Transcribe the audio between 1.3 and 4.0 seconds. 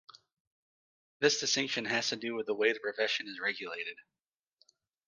distinction has to do with the way the profession is regulated.